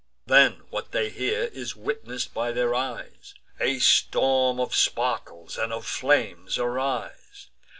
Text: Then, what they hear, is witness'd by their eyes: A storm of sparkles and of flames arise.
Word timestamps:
Then, 0.25 0.63
what 0.71 0.93
they 0.93 1.11
hear, 1.11 1.43
is 1.53 1.75
witness'd 1.75 2.33
by 2.33 2.53
their 2.53 2.73
eyes: 2.73 3.35
A 3.59 3.77
storm 3.77 4.59
of 4.59 4.73
sparkles 4.73 5.59
and 5.59 5.71
of 5.71 5.85
flames 5.85 6.57
arise. 6.57 7.51